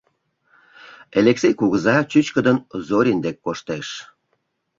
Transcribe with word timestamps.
Элексей 1.19 1.53
кугыза 1.59 1.95
чӱчкыдын 2.11 2.57
Зорин 2.87 3.19
дек 3.25 3.37
коштеш. 3.45 3.87